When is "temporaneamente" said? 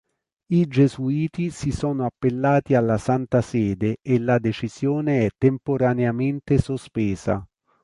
5.37-6.57